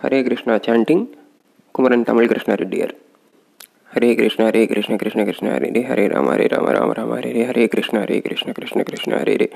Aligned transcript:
ہر 0.00 0.22
کرنا 0.22 0.58
چاٹن 0.58 1.04
کمرن 1.74 2.04
تمل 2.04 2.26
کشن 2.26 2.52
ریڈی 2.52 2.82
آر 2.82 2.88
ہرے 3.96 4.14
کش 4.14 4.38
ہر 4.40 4.64
کرے 4.66 5.82
ہر 5.82 5.98
رام 6.10 6.28
ہر 6.28 6.40
رام 6.50 6.68
رام 6.68 6.92
رام 6.92 7.12
ہر 7.12 7.24
ری 7.24 7.44
ہر 7.44 7.66
کرے 7.66 8.20
کشن 8.20 8.52
کشن 8.52 8.82
کشن 8.82 9.12
ہر 9.12 9.26
ری 9.28 9.46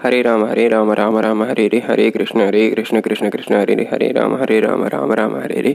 ہرے 0.00 0.22
رام 0.22 0.44
ہرے 0.44 0.68
رام 0.68 0.90
رام 0.90 1.16
رام 1.18 1.42
ہرے 1.42 1.68
رے 1.68 1.78
ہرے 1.88 2.10
کرشن 2.10 2.40
ہرے 2.40 2.68
کرشن 2.70 3.00
کرشن 3.00 3.30
کرشن 3.30 3.54
ہرے 3.54 3.74
رے 3.76 3.84
ہرے 3.92 4.12
رام 4.12 4.34
ہرے 4.34 4.60
رام 4.60 4.82
رام 4.84 5.12
رام 5.12 5.34
ہرے 5.34 5.62
رے 5.62 5.72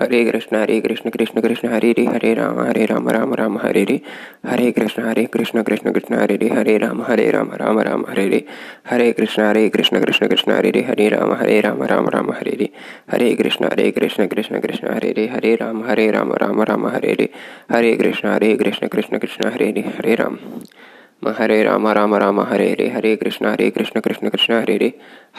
ہرے 0.00 0.24
کرشن 0.24 0.56
ہرے 0.56 0.80
کرشن 0.80 1.10
کرشن 1.10 1.40
کرشن 1.40 1.68
ہرے 1.68 1.92
رے 1.98 2.04
ہرے 2.06 2.34
رام 2.34 2.58
ہرے 2.60 2.86
رام 2.86 3.08
رام 3.08 3.34
رام 3.34 3.56
ہرے 3.56 3.84
رے 3.84 3.96
ہرے 4.50 4.70
کرشن 4.72 5.02
ہرے 5.02 5.26
کرشن 5.26 5.62
کرشن 5.62 5.92
کرشن 5.92 6.14
ہرے 6.14 6.36
رے 6.38 6.48
ہرے 6.48 6.78
رام 6.78 7.02
ہرے 7.02 7.30
رام 7.32 7.52
رام 7.52 7.78
رام 7.80 8.04
ہرے 8.06 8.28
رے 8.28 8.38
ہرے 8.90 9.12
کرشن 9.12 9.42
ہرے 9.42 9.68
کرشن 9.70 10.00
کرشن 10.00 10.28
کرشن 10.28 10.50
ہرے 10.50 10.72
رے 10.72 10.82
ہرے 10.82 11.10
رام 11.10 11.32
ہرے 11.32 11.60
رام 11.62 11.82
رام 11.82 12.08
رام 12.08 12.30
ہرے 12.30 12.56
رے 12.58 12.66
ہرے 13.12 13.34
کرشن 13.36 13.64
ہرے 13.64 13.90
کرشن 13.92 14.28
کرشن 14.28 14.60
کرشن 14.60 14.86
ہرے 14.86 15.12
رے 15.16 15.26
ہرے 15.26 15.56
رام 15.56 15.82
ہرے 15.82 16.10
رام 16.12 16.32
رام 16.32 16.62
رام 16.62 16.86
ہرے 16.86 17.14
رے 17.14 17.26
ہرے 17.70 17.96
کرشن 17.96 18.28
ہرے 18.28 18.56
کرشن 18.56 18.88
کرشن 18.88 19.18
کرشن 19.18 19.48
ہرے 19.48 19.72
رے 19.72 19.82
ہرے 19.88 20.16
رام 20.16 20.36
ہرے 21.22 21.62
راما 21.64 21.94
راما 21.94 22.18
راما 22.18 22.42
ہرے 22.50 22.74
رے 22.78 22.88
ہرے 22.88 23.16
کرشنا 23.16 23.52
ہرے 23.52 23.70
کرشن 23.70 24.00
کرشن 24.00 24.28
کرشن 24.28 24.52
ہرے 24.52 24.78
رے 24.78 24.88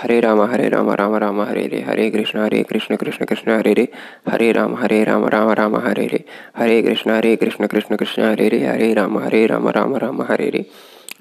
ہرے 0.04 0.20
راما 0.22 0.46
ہرے 0.52 0.70
راما 0.70 0.96
راما 0.98 1.20
راما 1.20 1.50
ہرے 1.50 1.68
رے 1.72 1.82
ہرے 1.88 2.10
کرشنا 2.12 2.46
ہرے 2.46 2.64
کرشن 2.64 2.96
کرشن 2.96 3.26
کرشن 3.26 3.50
ہرے 3.50 3.74
رے 3.76 3.86
ہرے 4.32 4.54
رام 4.54 4.76
ہرے 4.76 5.04
راما 5.06 5.30
راما 5.32 5.56
راما 5.56 5.84
ہرے 5.84 6.08
رے 6.08 6.18
ہرے 6.60 6.82
کرشنا 6.82 7.18
ہرے 7.18 7.36
کرشن 7.36 7.68
کرشن 7.68 7.98
کرشن 7.98 8.22
ہرے 8.22 8.50
رے 8.50 8.66
ہرے 8.66 8.94
رام 8.96 9.18
ہرے 9.18 9.48
راما 9.48 9.72
راما 9.74 10.00
راما 10.00 10.24
ہرے 10.30 10.52
رے 10.52 10.62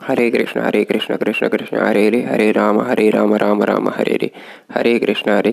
ہرے 0.08 0.30
کرشن 0.30 0.60
ہرے 0.60 0.84
کرشن 0.84 1.16
کرشن 1.16 1.48
کرشن 1.48 1.76
ہرے 1.76 2.10
رے 2.10 2.24
ہرے 2.24 2.52
رام 2.52 2.80
ہرے 2.80 3.10
راما 3.10 3.38
راما 3.38 3.66
راما 3.66 3.90
ہرے 3.98 4.16
رے 4.22 4.28
ہرے 4.76 4.98
کرشن 4.98 5.30
ہرے 5.30 5.52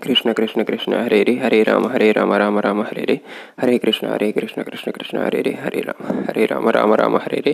کرشن 0.00 0.32
کرشن 0.32 0.64
کرشن 0.64 0.92
ری 1.08 1.38
ہری 1.40 1.64
رام 1.64 1.86
ہرے 1.86 2.12
رام 2.12 2.32
رام 2.32 2.58
رام 2.58 2.80
ہرے 2.80 3.04
ری 3.06 3.16
ہرے 3.62 3.78
کرشن 3.78 4.06
ہرے 4.06 4.30
کرشن 4.32 4.62
کرشن 4.62 4.90
کرشن 4.90 5.18
ہرے 5.18 5.40
ہرے 5.40 5.52
ہرے 5.64 5.80
رام 5.82 6.18
ہرے 6.28 6.46
رام 6.46 6.68
رام 6.68 6.92
رام 6.94 7.16
ہرے 7.16 7.40
ہرے 7.40 7.52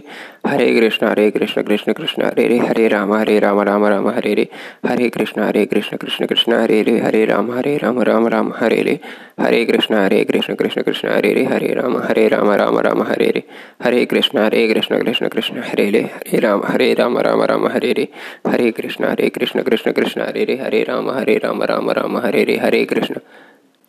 ہرے 0.50 0.80
کرشن 0.80 1.06
ہرے 1.06 1.30
کرشن 1.30 1.62
کرشن 1.62 1.92
کرشن 1.92 2.22
ہرے 2.22 2.46
ہرے 2.46 2.58
ہرے 2.58 2.88
رام 2.88 3.12
ہرے 3.12 3.38
رام 3.40 3.60
رام 3.60 3.84
رام 3.86 4.08
ہرے 4.08 4.34
ری 4.34 4.44
ہرے 4.88 5.10
کرشن 5.10 5.40
ہرے 5.40 5.64
کرشن 5.66 5.96
کرشن 5.96 6.26
کرشن 6.26 6.52
ہرے 6.52 6.80
ہرے 6.80 6.98
ہرے 6.98 7.26
رام 7.26 7.50
ہرے 7.50 7.78
رام 7.82 8.00
رام 8.00 8.26
رام 8.28 8.50
ہرے 8.60 8.82
ری 8.82 8.96
ہرے 9.38 9.64
کرشن 9.66 9.94
ہرے 9.94 10.24
کرشن 10.24 10.54
کرشن 10.56 10.82
کرشن 10.82 11.08
ہری 11.08 11.30
ہرے 11.30 11.44
ہرے 11.46 11.74
رام 11.74 11.96
ہرے 11.98 12.28
رام 12.28 12.50
رام 12.50 12.78
رام 12.78 13.02
ہرے 13.02 13.30
ری 13.34 13.40
ہرے 13.84 14.04
کرشن 14.06 14.38
ہرے 14.38 14.66
کرشن 14.68 14.96
کرشن 14.96 15.28
کرشن 15.28 15.58
ہرے 15.58 15.90
ہرے 15.90 16.02
ہرے 16.04 16.40
رام 16.40 16.60
ہرے 16.64 16.94
رام 16.94 17.18
رام 17.18 17.42
رام 17.42 17.66
ہرے 17.66 17.90
ہرے 17.90 18.04
ہرے 18.46 18.70
کرشن 18.70 19.04
ہرے 19.04 19.30
کرشن 19.30 19.62
کرشن 19.62 19.92
کرشن 19.92 20.20
ہرے 20.20 20.42
ہرے 20.42 20.56
ہرے 20.56 20.82
رام 20.84 21.10
ہرے 21.10 21.38
رام 21.42 21.62
رام 21.62 21.90
رام 21.90 22.16
ہرے 22.16 22.31
ہرے 22.33 22.44
رے 22.44 22.56
ہرے 22.56 22.84
کرشن 22.84 23.14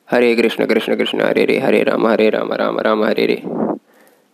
ہرے 0.09 0.36
کرشن 0.36 0.66
کرشن 0.66 0.97
کرشن 0.97 1.22
ہرے 1.22 1.45
رے 1.45 1.59
ہرے 1.59 1.83
رام 1.83 2.05
ہرے 2.08 2.30
رام 2.31 2.52
رام 2.53 2.80
رام 2.80 3.03
ہرے 3.03 3.27
رے 3.27 3.35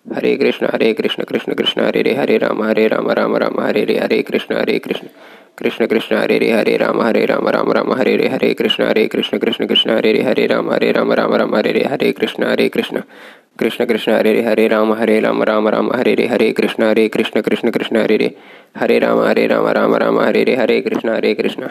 ہرے 0.05 0.35
کرشن 0.37 0.65
ہرے 0.65 0.93
کرشن 0.93 1.23
کرشن 1.23 1.53
کرشن 1.53 1.81
ہرے 1.81 2.03
رے 2.03 2.13
ہرے 2.13 2.37
رام 2.39 2.61
ہرے 2.61 2.87
رام 2.89 3.09
رام 3.09 3.35
رام 3.35 3.59
ہرے 3.59 3.85
رے 3.85 3.97
ہرے 3.97 4.21
کرشن 4.23 4.53
ہرے 4.53 4.79
کرشن 4.79 5.07
کرشن 5.55 5.87
کرشن 5.87 6.15
ہرے 6.15 6.39
رے 6.39 6.51
ہرے 6.51 6.77
رام 6.77 7.01
ہرے 7.01 7.25
رام 7.27 7.47
رام 7.47 7.71
رام 7.71 7.91
ہرے 7.93 8.17
رے 8.17 8.27
ہرے 8.27 8.53
کرشن 8.53 8.83
ہرے 8.83 9.07
کرشن 9.07 9.39
کرشن 9.39 9.67
کرشن 9.67 9.89
ہرے 9.89 10.13
رے 10.13 10.21
ہرے 10.23 10.47
رام 10.47 10.69
ہرے 10.69 10.91
رام 10.93 11.11
رام 11.11 11.33
رام 11.33 11.53
ہرے 11.53 11.73
رے 11.73 11.85
ہرے 11.85 12.13
کرشن 12.13 12.43
ہرے 12.43 12.69
کرشن 12.69 12.99
کرشن 13.57 13.77
کرشن 13.81 14.07
ہرے 14.09 14.33
رے 14.33 14.43
ہرے 14.43 14.69
رام 14.69 14.93
ہرے 14.93 15.21
رام 15.21 15.43
رام 15.43 15.67
رام 15.67 15.91
ہرے 15.91 16.15
رے 16.15 16.27
ہرے 16.27 16.51
کرشن 16.53 16.83
ہرے 16.83 17.07
کرشن 17.09 17.41
کرشن 17.41 17.71
کرشن 17.71 17.95
ہرے 17.95 18.17
رے 18.17 18.29
ہرے 18.81 18.99
رام 18.99 19.19
ہرے 19.19 19.47
رام 19.47 19.67
رام 19.67 19.95
رام 19.95 20.19
ہرے 20.19 20.45
رے 20.45 20.55
ہرے 20.55 20.81
کرشن 20.81 21.09
ہرے 21.09 21.33
کرشن 21.35 21.63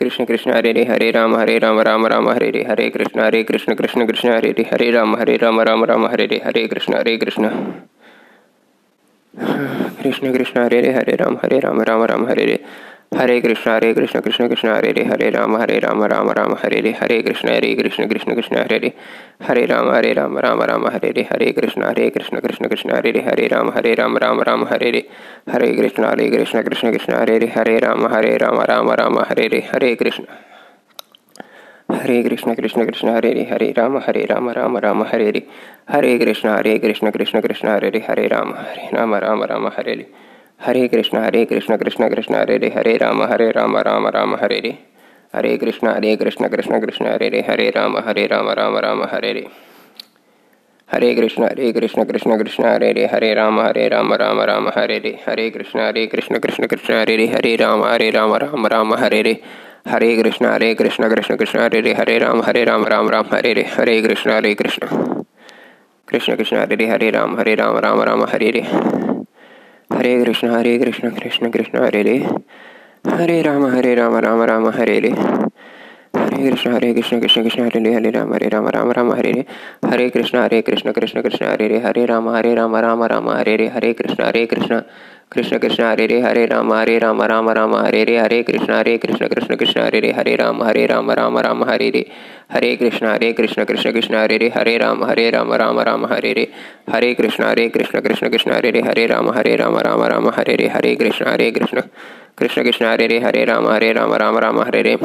کرشن 0.00 0.24
کرشن 0.24 0.50
ہرے 0.50 0.70
ہرے 0.70 0.84
ہرے 0.84 1.12
رام 1.12 1.34
ہرے 1.36 1.58
رام 1.60 1.80
رام 1.80 2.06
رام 2.06 2.28
ہرے 2.28 2.48
ہرے 2.48 2.62
ہرے 2.64 2.90
کرشن 2.90 3.18
ہرے 3.20 3.42
کرشن 3.42 3.74
کرشن 3.74 4.06
کرشن 4.06 4.28
ہرے 4.28 4.50
ہرے 4.50 4.62
ہرے 4.72 4.90
رام 4.92 5.16
ہرے 5.16 5.36
رام 5.38 5.60
رام 5.60 5.84
رام 5.84 6.06
ہرے 6.06 6.24
ہرے 6.24 6.38
ہرے 6.44 6.66
کرشن 6.68 6.94
ہرے 6.94 7.16
کرشن 7.16 7.48
کرشن 10.02 10.32
کرشن 10.32 10.58
ہرے 10.58 10.80
ہرے 10.80 10.92
ہرے 10.92 11.16
رام 11.16 11.36
ہرے 11.36 11.60
رام 11.60 11.80
رام 11.80 12.02
رام 12.02 12.26
ہرے 12.28 12.44
ہرے 12.44 12.56
ہرے 13.12 13.40
کرشن 13.40 13.70
ہرے 13.70 13.92
کرشن 13.94 14.20
کرشن 14.20 14.48
کرشن 14.48 14.68
ہرے 14.68 14.92
رے 14.92 15.02
ہرے 15.04 15.30
رام 15.30 15.56
ہرے 15.56 15.78
رام 15.80 16.02
رام 16.02 16.30
رام 16.30 16.52
ہرے 16.54 16.80
رے 16.82 16.92
ہرے 17.00 17.20
کرشن 17.22 17.48
ہرے 17.48 17.74
کرشن 17.74 18.08
کرشن 18.08 18.34
کرشن 18.34 18.56
ہرے 18.56 18.78
رے 18.78 18.88
ہرے 19.48 19.66
رام 19.66 19.88
ہرے 19.90 20.12
رام 20.14 20.38
رام 20.38 20.62
رام 20.62 20.86
ہرے 20.86 21.10
رے 21.12 21.22
ہرے 21.30 21.50
کرشن 21.52 21.82
ہرے 21.82 22.08
کرشن 22.10 22.40
کرشن 22.40 22.68
کرشن 22.68 22.90
ہرے 22.90 23.12
رے 23.12 23.20
ہرے 23.20 23.48
رام 23.48 23.70
ہرے 23.70 23.94
رام 23.96 24.16
رام 24.16 24.40
رام 24.40 24.64
ہرے 24.70 24.92
رے 24.92 25.00
ہرے 25.52 25.72
کرشن 25.72 26.04
ہرے 26.04 26.30
کرشن 26.30 26.62
کرشن 26.62 26.92
کرشن 26.92 27.12
ہرے 27.12 27.38
رے 27.40 27.46
ہرے 27.56 27.78
رام 27.80 28.06
ہرے 28.06 28.36
رام 28.38 28.60
رام 28.60 28.90
رام 28.90 29.18
ہرے 29.20 29.48
رے 29.48 29.60
ہرے 29.74 29.94
کرشن 29.96 30.24
ہرے 31.92 32.22
کرشن 32.22 32.54
کرشن 32.54 32.86
کرشن 32.86 33.08
ہرے 33.08 33.34
رے 33.34 33.44
ہرے 33.50 33.72
رام 33.76 33.96
ہرے 33.98 34.26
رام 34.26 34.48
رام 34.50 34.76
رام 34.76 35.02
ہرے 35.02 35.30
رے 35.32 35.40
ہرے 35.92 36.18
کرشن 36.18 36.48
ہرے 36.48 36.78
کرشن 36.78 37.10
کرشن 37.10 37.40
کرشن 37.40 37.68
ہرے 37.68 37.90
رے 37.90 37.98
ہرے 38.08 38.28
رام 38.28 38.54
ہرے 38.54 38.96
رام 38.96 39.14
رام 39.14 39.42
رام 39.42 39.66
ہرے 39.68 39.94
رے 39.94 40.29
ہرے 40.66 40.88
کرشنا 40.88 41.24
ہرے 41.26 41.44
کرشنا 41.44 41.76
کرشنا 41.76 42.08
کرشنا 42.08 42.38
ہرے 42.38 42.58
رے 42.58 42.68
ہرے 42.74 42.98
رام 42.98 43.22
ہرے 43.22 43.50
رام 43.52 43.76
رام 43.76 44.06
رام 44.06 44.34
ہرے 44.34 44.60
رے 44.60 44.70
ہرے 45.34 45.56
کرشنا 45.58 45.96
ہرے 45.96 46.16
کرشنا 46.16 46.48
کرشنا 46.48 46.78
کرشنا 46.78 47.14
ہرے 47.14 47.30
رے 47.30 47.40
ہرے 47.40 47.70
رام 47.70 47.96
ہرے 47.96 48.26
رام 48.28 48.48
رام 48.50 48.76
رام 48.76 49.02
ہرے 49.12 49.32
رے 49.34 49.42
ہرے 50.88 51.14
کرشنا 51.14 51.46
ہرے 51.46 51.72
کرشنا 51.72 52.04
کرشنا 52.04 52.36
کرشنا 52.36 52.74
ہرے 52.74 52.92
رے 52.94 53.06
ہرے 53.06 53.34
رام 53.34 53.60
ہرے 53.60 53.88
رام 53.90 54.12
رام 54.12 54.40
رام 54.40 54.68
ہرے 54.76 54.98
رے 55.00 55.12
ہرے 55.26 55.50
کرشنا 55.50 55.88
ہرے 55.88 56.06
کرشنا 56.06 56.38
کرشنا 56.38 56.66
کرشنا 56.66 57.02
ہرے 57.02 57.16
رے 57.16 57.26
ہرے 57.26 57.56
رام 57.56 57.82
ہرے 57.84 58.10
رام 58.12 58.34
رام 58.34 58.66
رام 58.66 58.92
ہرے 58.94 59.22
رے 59.22 59.34
ہرے 59.92 60.16
کرشنا 60.16 60.54
ہرے 60.54 60.74
کرشنا 60.74 61.08
کرشنا 61.08 61.36
کرشنا 61.36 61.66
ہرے 61.66 61.82
رے 61.82 61.94
ہرے 61.94 62.18
رام 62.20 62.40
ہرے 62.42 62.64
رام 62.64 62.84
رام 62.84 63.08
رام 63.10 63.24
ہرے 63.32 63.54
رے 63.54 63.62
ہرے 63.78 64.00
کرشنا 64.02 64.38
ہرے 64.38 64.54
کرشنا 64.54 64.86
کرشنا 66.08 66.34
کرشنا 66.36 66.62
ہرے 66.62 66.76
رے 66.76 66.86
ہرے 66.86 67.10
رام 67.12 67.38
ہرے 67.38 67.56
رام 67.56 67.76
رام 67.76 68.00
رام 68.02 68.24
ہرے 68.24 68.52
رے 68.52 68.60
ہرے 69.90 70.18
کرشن 70.24 70.50
ہرے 70.50 70.78
کرشن 70.78 71.10
کرشن 71.10 71.50
کرشن 71.50 71.76
ہرے 71.78 72.02
رے 72.02 72.18
ہرے 73.10 73.42
رام 73.42 73.64
ہرے 73.66 73.94
رام 73.96 74.16
رام 74.16 74.42
رام 74.42 74.66
ہرے 74.68 75.00
رے 75.00 75.10
ہرے 76.14 76.50
کرشن 76.50 76.72
ہرے 76.72 76.92
کرشن 76.94 77.20
کرشن 77.20 77.42
کرشن 77.42 77.62
ہرے 77.62 77.80
رے 77.80 77.94
ہرے 77.94 78.10
رام 78.10 78.32
ہرے 78.32 78.48
رام 78.50 78.68
رام 78.68 78.90
رام 78.90 79.12
ہرے 79.12 79.32
رے 79.32 79.42
ہرے 79.90 80.08
کرشن 80.10 80.38
ہرے 80.38 80.62
کرشن 80.62 80.92
کرشن 80.92 81.22
کرشن 81.22 81.44
ہرے 81.44 81.68
رے 81.68 81.78
ہرے 81.78 82.06
رام 82.06 82.28
ہرے 82.28 82.54
رام 82.54 82.76
رام 82.76 83.02
رام 83.02 83.28
ہرے 83.28 83.56
رے 83.56 83.68
ہرے 83.68 83.92
کرشن 83.94 84.22
ہرے 84.22 84.46
کرشن 84.46 84.78
کرشن 85.32 85.58
کرشن 85.58 85.82
ہرے 85.82 86.06
رے 86.08 86.20
ہرے 86.20 86.46
رام 86.46 86.72
ہرے 86.72 86.98
رام 87.00 87.22
رام 87.22 87.48
رام 87.48 87.74
ہرے 87.74 88.04
رے 88.04 88.18
ہرے 88.18 88.42
کرشن 88.42 88.70
ہرے 88.70 88.96
کرشن 88.98 89.28
کرشن 89.28 89.56
کرشن 89.56 89.80
ہرے 89.80 90.00
رے 90.00 90.10
ہرے 90.12 90.36
رام 90.36 90.62
ہرے 90.62 90.86
رام 90.88 91.10
رام 91.10 91.38
رام 91.38 91.62
ہرے 91.64 91.90
رے 91.90 92.02
ہرے 92.54 92.74
کرشن 92.76 93.06
ہرے 93.06 93.32
کرشن 93.32 93.64
کرشن 93.64 93.92
کرشن 93.92 94.14
ہرے 94.14 94.38
رے 94.38 94.48
ہرے 94.56 94.78
رام 94.78 95.04
ہرے 95.04 95.30
رام 95.30 95.52
رام 95.52 95.78
رام 95.80 96.04
ہرے 96.04 96.34
رے 96.34 96.44
ہرے 96.92 97.14
کرشن 97.14 97.42
ہرے 97.42 97.68
کرشن 97.68 98.00
کرشن 98.02 98.30
کرشن 98.30 98.50
ہرے 98.50 98.72
رے 98.72 98.80
ہرے 98.80 99.06
رام 99.08 99.30
ہرے 99.30 99.56
رام 99.56 99.78
رام 99.78 100.02
رام 100.02 100.28
ہرے 100.28 100.56
رے 100.56 100.68
ہرے 100.68 100.94
کرشن 100.94 101.26
ہرے 101.26 101.50
کرشن 101.50 101.80
کرشن 102.36 102.64
کرشن 102.64 102.84
ہرے 102.84 103.08
رے 103.08 103.18
ہرے 103.18 103.46
رام 103.46 103.68
ہرے 103.68 103.92
رام 103.94 104.12
رام 104.14 104.38
رام 104.38 104.60
ہرے 104.60 104.82
رے 104.82 104.96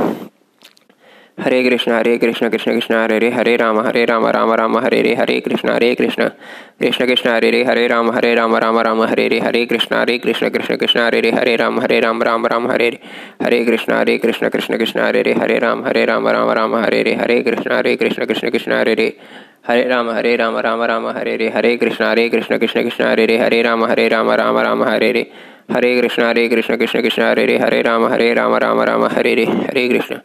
ہرے 1.38 1.64
کرشنا 1.64 2.00
ہرے 2.00 2.18
کرشنا 2.18 2.50
کرشنا 2.50 2.74
کرشنا 2.74 3.04
ہرے 3.06 3.20
رے 3.20 3.30
ہرے 3.30 3.58
رام 3.58 3.80
ہرے 3.80 4.06
رام 4.06 4.26
رام 4.26 4.52
رام 4.52 4.78
ہرے 4.78 5.02
رے 5.04 5.14
ہرے 5.16 5.40
کرشنا 5.42 5.76
ہرے 5.76 5.94
کرشنا 5.96 6.28
کرشنا 6.80 7.06
کرشنا 7.06 7.36
ہرے 7.38 7.52
رے 7.52 7.64
ہرے 7.64 7.88
رام 7.88 8.10
ہرے 8.10 8.36
رام 8.36 8.56
رام 8.56 8.78
رام 8.78 9.02
ہرے 9.02 9.30
رے 9.30 9.40
ہرے 9.40 9.66
کرشنا 9.66 10.02
ہرے 10.02 10.18
کرشنا 10.18 10.50
کرشنا 10.50 10.76
کرشنا 10.78 11.08
ہرے 11.08 11.22
رے 11.22 11.32
ہرے 11.32 11.58
رام 11.58 11.80
ہرے 11.80 12.00
رام 12.02 12.22
رام 12.24 12.46
رام 12.46 12.68
ہرے 12.68 12.90
رے 12.90 12.98
ہرے 13.44 13.64
کرشنا 13.66 14.02
ہرے 14.02 14.18
کرشنا 14.18 14.50
کرشنا 14.50 14.78
کرشنا 14.78 15.08
ہرے 15.08 15.24
رے 15.24 15.34
ہرے 15.34 15.60
رام 15.60 15.86
ہرے 15.86 16.06
رام 16.06 16.28
رام 16.28 16.50
رام 16.50 16.76
ہرے 16.76 17.04
رے 17.04 17.16
ہرے 17.16 17.44
کرشنا 17.44 17.80
ہرے 17.80 17.96
کرشنا 17.96 18.26
کرشنا 18.26 18.50
کرشنا 18.50 18.82
ہرے 18.82 18.96
رے 18.96 19.10
ہرے 19.68 19.88
رام 19.88 20.10
ہرے 20.10 20.38
رام 20.38 20.58
رام 20.58 20.82
رام 20.82 21.08
ہرے 21.08 21.38
رے 21.38 21.50
ہرے 21.50 21.78
کرشنا 21.78 22.12
ہرے 22.12 22.30
کرشنا 22.30 22.58
کرشنا 22.58 22.82
کرشنا 22.82 23.12
ہرے 23.12 23.28
رے 23.28 23.38
ہرے 23.38 23.64
رام 23.64 23.84
ہرے 23.86 24.10
رام 24.10 24.32
رام 24.32 24.58
رام 24.58 24.84
ہرے 24.84 25.14
رے 25.14 25.24
ہرے 25.70 26.00
کرشن 26.02 26.22
ہرے 26.22 26.48
کرشن 26.50 26.78
کرشن 26.78 27.02
کرشن 27.02 27.22
ہرے 27.22 27.46
رے 27.48 27.58
ہرے 27.58 27.82
رام 27.84 28.06
ہرے 28.06 28.34
رام 28.36 28.54
رام 28.56 28.82
رام 28.82 29.04
ہرے 29.06 29.36
رے 29.36 29.46
ہرے 29.46 29.88
کرشن 29.90 30.16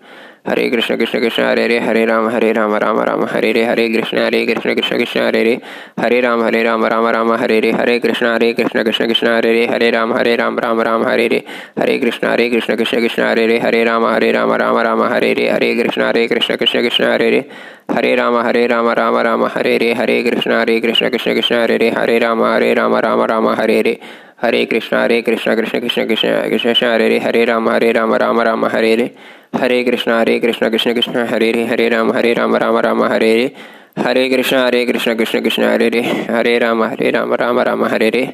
ہرے 0.48 0.68
کرشن 0.70 0.98
کرشن 0.98 1.20
کرشن 1.20 1.42
ہرے 1.42 1.66
رے 1.68 1.78
ہرے 1.78 2.04
رام 2.06 2.28
ہرے 2.28 2.52
رام 2.54 2.74
رام 2.74 3.00
رام 3.00 3.22
ہرے 3.24 3.52
رے 3.52 3.62
ہرے 3.62 3.88
کرشن 3.88 4.16
ہرے 4.16 4.44
کرشن 4.44 4.74
کرشن 4.74 4.98
کرشن 4.98 5.18
ہرے 5.18 5.42
رے 5.42 5.54
ہرے 5.56 5.80
رام 6.20 6.42
ہرے 6.42 6.64
رام 6.64 6.84
رام 6.84 7.06
رام 7.06 7.32
ہرے 7.32 7.60
رے 7.60 7.70
ہرے 7.72 7.98
کرشن 7.98 8.26
ہرے 8.26 8.52
کرشن 8.52 8.76
کرشن 8.76 9.06
کرشن 9.08 9.26
ہرے 9.26 9.52
رے 9.52 9.66
ہرے 9.66 9.90
رام 9.90 10.12
ہرے 10.12 10.36
رام 10.36 10.58
رام 10.58 10.80
رام 10.80 11.02
ہرے 11.04 11.28
رے 11.28 11.40
ہرے 11.40 11.98
کرشن 11.98 12.26
ہرے 12.26 12.48
کرشن 12.48 12.76
کرشن 12.76 13.00
کرشن 13.00 13.22
ہرے 13.22 13.46
رے 13.46 13.58
ہرے 13.58 13.84
رام 13.84 14.04
ہرے 14.06 14.32
رام 14.32 14.52
رام 14.52 14.78
رام 14.78 15.02
ہرے 15.02 15.34
رے 15.34 15.48
ہرے 15.48 15.74
کرشن 15.74 16.02
ہرے 16.02 16.26
کرشن 16.28 16.56
کرشن 16.56 16.82
کرشن 16.82 17.04
ہرے 17.04 17.30
رے 17.30 17.40
ہرے 17.96 18.16
رام 18.16 18.36
ہرے 18.36 18.66
رام 18.68 18.88
رام 18.88 19.16
رام 19.18 19.44
ہرے 19.46 19.78
رے 19.78 19.92
ہرے 19.92 20.22
کرشن 20.22 20.52
ہرے 20.52 20.80
کرشن 20.80 21.10
کرشن 21.10 21.34
کرشن 21.34 21.54
ہرے 21.54 21.78
رے 21.78 21.90
ہرے 21.90 22.20
رام 22.20 22.42
ہرے 22.42 22.74
رام 22.74 22.96
رام 22.96 23.22
رام 23.22 23.48
ہرے 23.48 23.82
رے 23.82 23.94
ہرے 24.42 24.64
کرشنا 24.66 25.04
ہرے 25.04 25.22
کرشنا 25.22 25.54
کرشن 25.54 25.80
کرشن 25.80 26.08
کرشن 26.08 26.50
کرشن 26.50 26.74
شا 26.74 26.94
ہرے 26.94 27.18
ہرے 27.18 27.46
رام 27.46 27.68
ہرے 27.68 27.92
رام 27.92 28.14
رام 28.14 28.40
رام، 28.40 28.64
ہرے 28.64 28.96
رے، 28.96 29.06
ہرے 29.60 29.84
کرشنا 29.84 30.22
ہرے 30.22 30.38
کرشنا 30.38 30.68
کرشن 30.68 30.94
کرشن 30.94 31.16
ہرے 31.30 31.52
رے، 31.52 31.64
ہرے 31.64 31.90
رام 31.90 32.12
ہرے 32.12 32.34
رام 32.34 32.56
رام 32.56 32.76
رام، 32.76 33.02
ہرے 33.02 33.32
رے، 33.34 33.48
ہرے 34.04 34.28
کرشنا 34.28 34.68
ہرے 34.68 34.86
کرشنا 34.86 35.14
کرشن 35.14 35.42
کرشن 35.42 35.62
ہرے 35.62 35.90
رے، 35.90 36.00
ہرے 36.28 36.58
رام 36.60 36.82
ہرے 36.82 37.12
رام 37.12 37.32
رام 37.32 37.58
رام، 37.58 37.84
ہرے 37.84 38.10
رے 38.10 38.24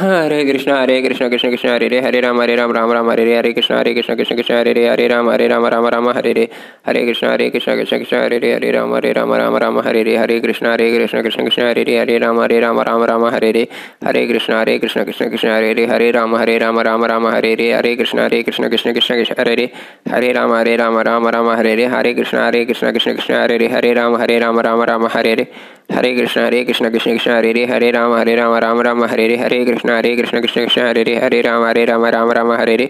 ہرے 0.00 0.44
کرشن 0.44 0.70
ہرے 0.70 1.00
کرشن 1.02 1.30
کرشن 1.30 1.50
کرشن 1.50 1.68
ہرے 1.68 1.88
رے 1.88 2.00
ہرے 2.00 2.20
رام 2.20 2.40
ہرے 2.40 2.56
رام 2.56 2.72
رام 2.72 2.92
رام 2.92 3.10
ہرے 3.10 3.24
رے 3.24 3.36
ہرے 3.36 3.52
کرشن 3.52 3.74
ہرے 3.74 3.94
کرشن 3.94 4.16
کرشن 4.16 4.36
کرشن 4.36 4.54
ہرے 4.54 4.74
رے 4.74 4.88
ہرے 4.88 5.08
رام 5.08 5.28
ہرے 5.28 5.48
رام 5.48 5.64
رام 5.66 5.86
رام 5.86 6.08
ہرے 6.08 6.32
رے 6.34 6.44
ہرے 6.86 7.04
کرشن 7.06 7.26
ہرے 7.26 7.50
کرشن 7.50 7.76
کرشن 7.76 7.98
کرشن 7.98 8.16
ہرے 8.16 8.38
رے 8.38 8.52
ہرے 8.52 8.72
رام 8.72 8.92
ہرے 8.92 9.14
رام 9.14 9.32
رام 9.32 9.56
رام 9.56 9.78
ہرے 9.78 10.02
رے 10.02 10.14
ہرے 10.16 10.40
کرشن 10.40 10.64
ہرے 10.64 10.84
کرشن 10.88 11.22
کرشن 11.22 11.44
کرشن 11.44 11.62
ہرے 11.62 11.84
رے 11.84 11.96
ہرے 11.96 12.18
رام 12.18 12.38
ہرے 12.38 12.60
رام 12.60 12.80
رام 12.80 13.04
رام 13.04 13.24
ہرے 13.24 13.52
رے 13.52 13.64
ہرے 14.04 14.26
کرشن 14.26 14.52
ہرے 14.52 14.78
کرشن 14.78 15.04
کرشن 15.04 15.30
کرشن 15.30 15.48
ہرے 15.48 15.74
رے 15.74 15.86
ہرے 15.86 16.12
رام 16.12 16.34
ہرے 16.36 16.58
رام 16.58 16.78
رام 16.80 17.04
رام 17.04 17.26
ہرے 17.26 17.54
رے 17.56 17.72
ہرے 17.72 17.94
کرشن 17.96 18.18
ہرے 18.18 18.42
کرشن 18.42 18.68
کرشن 18.70 18.94
کرشن 18.94 19.16
کرشن 19.16 19.40
ہرے 19.40 19.56
رے 19.56 19.66
ہرے 20.12 20.32
رام 20.32 20.52
ہرے 20.52 20.76
رام 20.76 20.98
رام 20.98 21.28
رام 21.28 21.48
ہرے 21.50 21.76
رے 21.76 21.86
ہرے 21.86 22.14
کرشن 22.14 22.38
ہرے 22.38 22.64
کرشن 22.64 22.92
کرشن 22.92 23.16
کرشن 23.16 23.34
ہرے 23.34 23.58
رے 23.58 23.68
ہرے 23.68 23.94
رام 23.94 24.16
ہرے 24.16 24.40
رام 24.40 24.60
رام 24.60 24.82
رام 24.82 25.06
ہرے 25.14 25.34
رے 25.36 25.44
ہرے 25.90 26.14
کرشن 26.14 26.40
ہرے 26.40 26.64
کرشن 26.64 26.90
کرشن 26.90 27.16
کرشن 27.16 27.30
ہرے 27.30 27.52
رے 27.52 27.64
ہرے 27.64 27.90
رام 27.92 28.12
ہرے 28.12 28.34
رام 28.36 28.52
رام 28.54 28.80
رام 28.80 29.02
ہرے 29.04 29.26
رے 29.28 29.36
ہرے 29.36 29.64
کرشن 29.64 29.90
ہرے 29.90 30.14
کرشن 30.16 30.40
کرشن 30.40 30.64
کرشن 30.64 30.80
ہرے 30.80 31.04
رے 31.04 31.14
ہرے 31.14 31.42
رام 31.42 31.64
ہرے 31.64 31.84
رام 31.86 32.04
رام 32.04 32.30
رام 32.30 32.50
ہرے 32.52 32.76
رے 32.76 32.86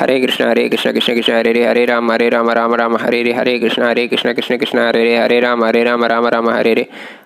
ہرے 0.00 0.20
کرشن 0.20 0.44
ہرے 0.44 0.68
کرشن 0.68 0.92
کرشن 0.92 1.14
کرشن 1.14 1.32
ہرے 1.32 1.52
رے 1.52 1.64
ہرے 1.64 1.86
رام 1.86 2.10
ہرے 2.10 2.30
رام 2.30 2.50
رام 2.50 2.74
رام 2.74 2.96
ہرے 2.96 3.22
رے 3.24 3.32
ہرے 3.32 3.58
کرشن 3.58 3.82
ہرے 3.82 4.06
کرشن 4.06 4.34
کرشن 4.34 4.58
کرشن 4.58 4.78
ہرے 4.78 5.04
رے 5.04 5.16
ہرے 5.16 5.40
رام 5.40 5.64
ہرے 5.64 5.84
رام 5.84 6.04
رام 6.04 6.26
رام 6.26 6.48
ہرے 6.48 6.74
رے 6.74 6.84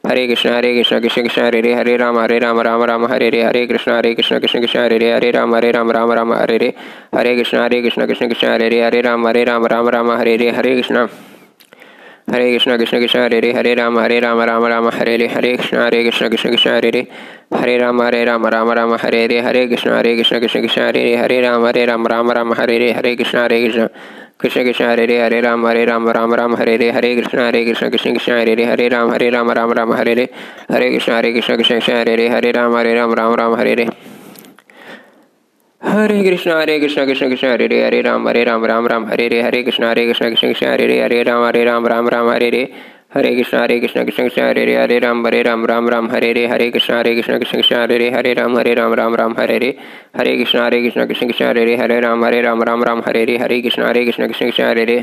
ہرے 0.09 0.27
کرشن 0.27 0.49
ہرے 0.49 0.75
کرشن 0.75 1.01
کرشن 1.01 1.23
کرشن 1.23 1.43
ہرے 1.43 1.63
رے 1.63 1.75
ہرے 1.75 1.97
رام 1.99 2.19
ہرے 2.19 2.41
رام 2.41 2.61
رام 2.61 2.83
رام 2.83 3.07
ہرے 3.07 3.31
رے 3.31 3.43
ہرے 3.43 3.67
کرشن 3.67 3.91
ہرے 3.91 4.15
کرشن 4.15 4.41
کرشن 4.41 4.61
کرشن 4.61 4.79
ہرے 4.79 4.99
رے 4.99 5.13
ہرے 5.13 5.33
رام 5.33 5.55
ہرے 5.55 5.73
رام 5.73 5.91
رام 5.91 6.13
رام 6.13 6.33
ہرے 6.33 6.59
رے 6.59 6.71
ہرے 7.17 7.37
کرشن 7.37 7.59
ہرے 7.59 7.83
کرشن 7.83 8.07
کرشن 8.07 8.29
کرشن 8.29 8.49
ہرے 8.49 8.71
رے 8.71 8.83
ہرے 8.83 9.03
رام 9.03 9.27
ہرے 9.27 9.45
رام 9.45 9.67
رام 9.67 9.89
رام 9.89 10.11
ہرے 10.11 10.39
رے 10.39 10.51
ہرے 10.51 10.75
کرشن 10.75 10.97
ہرے 12.33 12.51
کرشن 12.53 12.77
کرشن 12.79 13.01
کرشن 13.01 13.19
ہرے 13.19 13.41
رے 13.41 13.53
ہرے 13.53 13.75
رام 13.75 13.99
ہرے 13.99 14.21
رام 14.21 14.41
رام 14.41 14.65
رام 14.65 14.89
ہرے 14.89 15.17
رے 15.19 15.27
ہرے 15.27 15.57
کرشن 15.57 15.77
ہرے 15.77 16.03
کرشن 16.05 16.29
کرشن 16.31 16.51
کرشن 16.51 16.71
ہرے 16.71 16.91
رے 16.91 17.03
ہرے 17.55 17.79
رام 17.79 18.01
ہرے 18.03 18.25
رام 18.25 18.47
رام 18.47 18.71
رام 18.71 18.93
ہرے 18.95 19.27
رے 19.29 19.41
ہرے 19.41 19.67
کرشن 19.67 19.91
ہرے 19.91 20.17
کرشن 20.17 20.41
کرشن 20.41 20.63
کرشن 20.63 20.83
ہرے 20.83 21.05
رے 21.05 21.17
ہرے 21.17 21.41
رام 21.43 21.67
ہرے 21.67 21.87
رام 21.87 22.07
رام 22.07 22.31
رام 22.31 22.55
ہرے 22.59 22.77
رے 22.79 22.91
ہرے 22.93 23.15
کرشن 23.17 23.39
ہرے 23.39 23.61
کرشن 23.61 24.31
کرشن 24.41 24.65
کرشن 24.65 24.85
ہرے 24.85 25.07
رے 25.07 25.19
ہرے 25.21 25.41
رام 25.41 25.67
ہرے 25.67 25.87
رام 25.87 26.09
رام 26.11 26.35
رام 26.35 26.55
ہرے 26.55 26.77
رے 26.79 26.91
ہرے 26.91 27.15
کرشن 27.17 27.39
ہرے 27.39 27.65
کرشن 27.65 27.91
کرشن 27.91 28.15
کرشن 28.15 28.33
ہرے 28.33 28.55
رے 28.57 28.65
ہرے 28.65 28.89
رام 28.91 29.11
ہرے 29.13 29.31
رام 29.31 29.51
رام 29.51 29.73
رام 29.73 29.93
ہرے 29.93 30.15
رے 30.15 30.27
ہرے 30.71 30.91
کرشن 30.91 31.13
ہرے 31.13 31.33
کرشن 31.33 31.57
کرشن 31.57 31.75
کرشن 31.75 31.93
ہرے 31.93 32.17
رے 32.17 32.29
ہرے 32.29 32.53
رام 32.53 32.77
ہرے 32.77 32.95
رام 32.95 33.15
رام 33.15 33.35
رام 33.35 33.55
ہرے 33.55 33.77
رے 33.77 33.85
ہرے 35.93 36.23
کرشن 36.25 36.51
ہرے 36.51 36.79
کرشن 36.81 37.07
کرشن 37.07 37.29
کرشن 37.29 37.49
ہرے 37.49 37.69
رے 37.69 37.83
ہرے 37.85 38.03
رام 38.03 38.29
ہرے 38.29 38.45
رام 38.45 38.65
رام 38.65 38.87
رام 38.87 39.07
ہرے 39.11 39.29
رے 39.29 39.41
ہرے 39.43 39.63
کرشن 39.63 39.85
ہرے 39.85 40.07
کرشن 40.07 40.29
کرشن 40.31 40.53
کرشن 40.53 40.67
ہرے 40.67 40.87
رے 40.87 41.01
ہرے 41.03 41.23
رام 41.25 41.45
ہرے 41.45 41.65
رام 41.65 41.87
رام 41.87 42.09
رام 42.09 42.29
ہرے 42.31 42.51
رے 42.51 42.65
ہرے 43.15 43.35
کرشن 43.35 43.57
ہرے 43.59 43.79
کرشن 43.81 44.05
کرشن 44.05 44.23
کرشن 44.23 44.43
ہرے 44.43 44.65
رے 44.67 44.77
ہرے 44.77 45.01
رام 45.01 45.27
ہرے 45.27 45.43
رام 45.45 45.65
رام 45.67 45.89
رام 45.89 46.11
ہرے 46.11 46.33
رے 46.35 46.47
ہرے 46.47 46.71
کرشن 46.71 46.95
ہرے 46.95 47.15
کرشن 47.15 47.39
کرشن 47.39 47.61
کرشن 47.61 47.77
ہرے 47.77 47.99
رے 47.99 48.11
ہرے 48.11 48.35
رام 48.35 48.57
ہرے 48.57 48.75
رام 48.75 48.95
رام 48.95 49.15
رام 49.15 49.33
ہرے 49.39 49.59
رے 49.59 49.73
ہرے 50.19 50.37
کرشن 50.37 50.59
ہرے 50.59 50.81
کرشن 50.83 51.07
کرشن 51.09 51.27
کرشن 51.29 51.45
ہرے 51.45 51.65
رے 51.65 51.77
ہرے 51.77 52.01
رام 52.01 52.25
ہرے 52.25 52.43
رام 52.43 52.63
رام 52.63 52.83
رام 52.85 53.01
ہرے 53.07 53.27
رے 53.27 53.37
ہرے 53.37 53.61
کرشن 53.61 53.83
ہرے 53.83 54.05
کرشن 54.05 54.27
کرشن 54.27 54.51
کرشن 54.51 54.65
ہرے 54.65 54.87
رے 54.87 55.01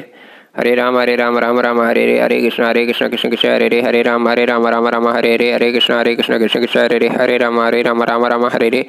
ہرے 0.57 0.75
رام 0.75 0.97
ہرے 0.97 1.15
رام 1.17 1.37
رام 1.37 1.59
رام 1.59 1.79
ہرے 1.81 2.05
رے 2.05 2.19
ہرے 2.21 2.39
کرشن 2.41 2.63
ہرے 2.63 2.85
کرشن 2.85 3.09
کرشن 3.09 3.29
کرشن 3.29 3.49
ہرے 3.49 3.69
رے 3.69 3.81
ہرے 3.81 4.03
رام 4.03 4.27
ہرے 4.27 4.45
رام 4.45 4.67
رام 4.67 4.87
رام 4.87 5.07
ہرے 5.07 5.37
رے 5.37 5.51
ہرے 5.53 5.71
کرشن 5.71 5.93
ہرے 5.93 6.15
کرشن 6.15 6.39
کرشن 6.39 6.59
کرشن 6.61 6.79
ہرے 6.79 6.99
رے 6.99 7.07
ہرے 7.09 7.37
رام 7.37 7.59
ہرے 7.59 7.83
رام 7.83 8.01
رام 8.03 8.25
رام 8.25 8.45
ہرے 8.45 8.69
رے 8.69 8.81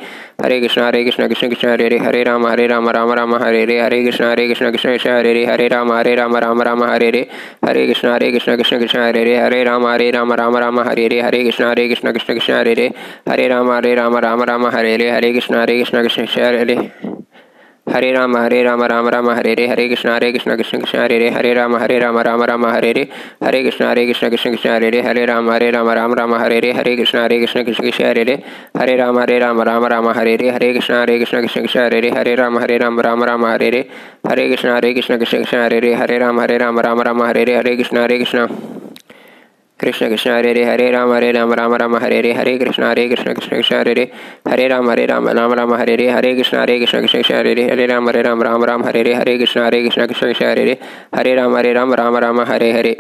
ہرے 0.43 0.61
کرشن 0.61 0.81
ہرے 0.81 1.05
کرشن 1.05 1.29
کرشن 1.29 1.49
کرشن 1.49 1.69
ہرے 1.69 1.89
رے 1.89 1.99
ہرے 1.99 2.25
رام 2.25 2.47
ہرے 2.47 2.67
رام 2.69 2.89
رام 2.89 3.13
رام 3.13 3.35
ہرے 3.35 3.65
رے 3.67 3.79
ہرے 3.81 4.05
کرشن 4.05 4.25
ہرے 4.25 4.49
کرشن 4.49 4.71
کرشن 4.71 4.89
کرشن 4.91 5.01
ہرے 5.01 5.25
رے 5.25 5.45
ہرے 5.47 5.69
رام 5.69 5.91
ہرے 5.91 6.17
رام 6.17 6.37
رام 6.37 6.63
رام 6.63 6.83
ہرے 6.85 7.11
رے 7.11 7.23
ہرے 7.63 7.87
کرشن 7.87 8.09
ہرے 8.09 8.31
کرشن 8.33 8.57
کرشن 8.57 8.79
کرشن 8.79 9.01
ہرے 9.01 9.25
رے 9.25 9.37
ہرے 9.37 9.65
رام 9.65 9.87
ہرے 9.87 10.11
رام 10.13 10.33
رام 10.33 10.57
رام 10.57 10.79
ہرے 10.81 11.09
رے 11.09 11.21
ہرے 11.21 11.45
کرشن 11.45 11.65
ہرے 11.65 11.89
کرشن 11.89 12.13
کرشن 12.13 12.35
کرشن 12.35 12.53
ہرے 12.53 12.75
رے 12.75 12.89
ہرے 13.27 13.49
رام 13.49 13.71
ہرے 13.71 13.95
رام 13.97 14.17
رام 14.17 14.43
رام 14.43 14.67
ہرے 14.67 14.97
رے 14.99 15.11
ہرے 15.11 15.33
کرشن 15.33 15.55
ہرے 15.55 15.79
کرشن 15.79 16.03
کرشن 16.03 16.25
کرشن 16.27 16.43
ہرے 16.43 16.65
رے 16.65 17.08
ہرے 17.95 18.13
رام 18.13 18.37
ہرے 18.37 18.63
رام 18.65 18.83
رام 18.83 19.09
رام 19.09 19.29
ہرے 19.31 19.55
رے 19.57 19.67
ہرے 19.67 19.89
کرشن 19.89 20.09
ہرے 20.09 20.31
کرشن 20.33 20.57
کرشن 20.57 20.81
کرشن 20.81 20.99
ہرے 20.99 21.19
رے 21.19 21.29
ہرے 21.31 21.55
رام 21.55 21.77
ہرے 21.77 21.99
رام 22.01 22.19
رام 22.19 22.43
رام 22.43 22.65
ہرے 22.67 22.93
رے 22.95 23.05
ہرے 23.43 23.63
کرشن 23.63 23.85
ہرے 23.85 24.07
کرشن 24.07 24.31
کرشن 24.31 24.51
کرشن 24.51 24.71
ہرے 24.71 24.91
رے 24.91 25.01
ہرے 25.01 25.27
رام 25.27 25.51
ہرے 25.51 25.71
رام 25.73 25.91
رام 25.91 26.15
رام 26.15 26.35
ہرے 26.35 26.61
رے 26.61 26.73
ہرے 26.73 26.97
کرشن 26.97 27.19
ہرے 27.19 27.39
کرشن 27.41 27.65
کرشن 27.65 27.85
کرشن 27.85 28.05
ہرے 28.05 28.25
رے 28.25 28.37
ہرے 28.77 28.97
رام 28.97 29.19
ہرے 29.19 29.39
رام 29.39 29.61
رام 29.61 29.85
رام 29.87 30.09
ہرے 30.09 30.37
رے 30.37 30.51
ہرے 30.51 30.73
کرشن 30.73 30.95
ہرے 30.95 31.19
کرشن 31.19 31.41
کرشن 31.41 31.61
کرشن 31.63 31.81
ہرے 31.81 32.01
رے 32.01 32.11
ہرے 32.11 32.37
رام 32.37 32.59
ہرے 32.59 32.79
رام 32.79 33.01
رام 33.01 33.25
رام 33.25 33.45
ہرے 33.45 33.71
رے 33.71 33.83
ہرے 34.31 34.49
کرشن 34.49 34.69
ہرے 34.69 34.95
کرشن 34.95 35.19
کرشن 35.19 35.43
کرشن 35.43 35.59
ہرے 35.59 35.81
رے 35.81 35.95
ہرے 35.95 36.19
رام 36.19 36.41
ہرے 36.41 36.59
رام 36.59 36.81
رام 36.81 37.01
رام 37.01 37.23
ہرے 37.23 37.45
رے 37.45 37.57
ہرے 37.57 37.77
کرشن 37.77 37.97
ہرے 37.97 38.19
کرشن 38.19 38.78
کرشن 39.81 40.09
کرشن 40.09 40.31
ہرے 40.31 40.55
رے 40.55 40.65
ہرے 40.65 40.91
رام 40.93 41.13
ہرے 41.13 41.33
رام 41.33 41.53
رام 41.53 41.75
رام 41.75 41.97
ہرے 41.97 42.21
رے 42.23 42.33
ہرے 42.33 42.57
کرشن 42.59 42.83
ہرے 42.83 43.09
کرشن 43.09 43.35
کرشن 43.35 43.51
کرشن 43.51 43.77
ہرے 43.77 43.95
رے 43.95 44.05
ہرے 44.47 44.69
رام 44.69 44.91
ہرے 44.91 45.07
رام 45.07 45.29
رام 45.29 45.53
رام 45.53 45.75
ہرے 45.75 45.97
رے 45.97 46.09
ہرے 46.11 46.35
کرشن 46.35 46.57
ہرے 46.57 46.79
کرشن 46.79 47.01
کرشن 47.01 47.19
کرشن 47.19 47.35
ہرے 47.35 47.55
رے 47.55 47.65
ہرے 47.65 47.87
رام 47.87 48.09
ہرے 48.09 48.23
رام 48.23 48.43
رام 48.43 48.65
رام 48.65 48.85
ہرے 48.85 49.05
رے 49.05 49.15
ہرے 49.15 49.39
کرشن 49.39 49.61
ہرے 49.61 49.83
کرشن 49.83 50.07
کرشن 50.07 50.27
کرشن 50.27 50.45
ہرے 50.45 50.65
رے 50.65 50.75
ہرے 51.19 51.35
رام 51.37 51.57
ہرے 51.57 51.75
رام 51.75 51.95
رام 51.95 52.17
رام 52.17 52.41
ہرے 52.41 52.73
ہرے 52.73 52.95